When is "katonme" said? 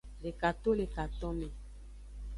0.95-1.47